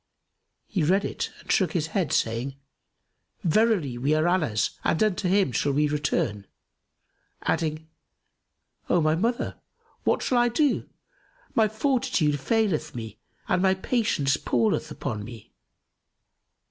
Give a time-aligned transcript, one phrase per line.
[0.65, 2.55] He read it and shook his head, saying,
[3.43, 6.47] "Verily, we are Allah's and unto him shall we return!"
[7.43, 7.87] adding,
[8.89, 9.59] "O my mother,
[10.03, 10.89] what shall I do?
[11.53, 15.53] My fortitude faileth me and my patience palleth upon me!"